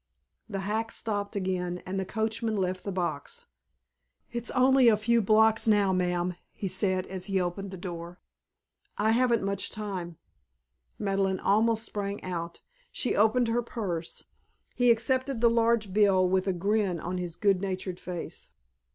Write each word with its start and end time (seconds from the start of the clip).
The 0.49 0.61
hack 0.61 0.91
stopped 0.91 1.35
again 1.35 1.83
and 1.85 1.99
the 1.99 2.05
coachman 2.05 2.55
left 2.57 2.83
the 2.83 2.91
box. 2.91 3.45
"It's 4.31 4.49
only 4.49 4.87
a 4.87 4.97
few 4.97 5.21
blocks 5.21 5.67
now, 5.67 5.93
ma'am," 5.93 6.33
he 6.53 6.67
said, 6.67 7.05
as 7.05 7.25
he 7.25 7.39
opened 7.39 7.69
the 7.69 7.77
door. 7.77 8.19
"I 8.97 9.11
haven't 9.11 9.43
much 9.43 9.69
time" 9.69 10.17
Madeleine 10.97 11.39
almost 11.39 11.83
sprang 11.83 12.19
out. 12.23 12.61
She 12.91 13.15
opened 13.15 13.49
her 13.49 13.61
purse. 13.61 14.23
He 14.73 14.89
accepted 14.89 15.39
the 15.39 15.51
large 15.51 15.93
bill 15.93 16.27
with 16.27 16.47
a 16.47 16.53
grin 16.53 16.99
on 16.99 17.19
his 17.19 17.35
good 17.35 17.61
natured 17.61 17.99
face. 17.99 18.49